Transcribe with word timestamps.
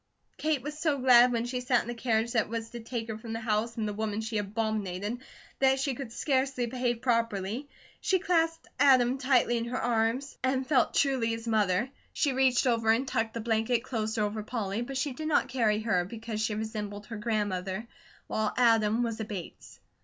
Kate 0.39 0.63
was 0.63 0.75
so 0.79 0.97
glad 0.97 1.31
when 1.31 1.45
she 1.45 1.61
sat 1.61 1.83
in 1.83 1.87
the 1.87 1.93
carriage 1.93 2.31
that 2.31 2.49
was 2.49 2.71
to 2.71 2.79
take 2.79 3.07
her 3.07 3.19
from 3.19 3.33
the 3.33 3.39
house 3.39 3.77
and 3.77 3.87
the 3.87 3.93
woman 3.93 4.19
she 4.19 4.39
abominated 4.39 5.19
that 5.59 5.79
she 5.79 5.93
could 5.93 6.11
scarcely 6.11 6.65
behave 6.65 7.03
properly. 7.03 7.69
She 7.99 8.17
clasped 8.17 8.65
Adam 8.79 9.19
tightly 9.19 9.57
in 9.57 9.65
her 9.65 9.79
arms, 9.79 10.39
and 10.43 10.65
felt 10.65 10.95
truly 10.95 11.27
his 11.27 11.47
mother. 11.47 11.91
She 12.13 12.33
reached 12.33 12.65
over 12.65 12.89
and 12.89 13.07
tucked 13.07 13.35
the 13.35 13.41
blanket 13.41 13.83
closer 13.83 14.23
over 14.23 14.41
Polly, 14.41 14.81
but 14.81 14.97
she 14.97 15.13
did 15.13 15.27
not 15.27 15.49
carry 15.49 15.81
her, 15.81 16.03
because 16.03 16.41
she 16.41 16.55
resembled 16.55 17.05
her 17.05 17.17
grandmother, 17.17 17.87
while 18.25 18.55
Adam 18.57 19.03
was 19.03 19.19
a 19.19 19.23
Bates. 19.25 19.79